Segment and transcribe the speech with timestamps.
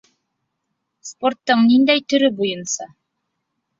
[1.09, 2.93] Спорттың ниндәй төрө буйынса?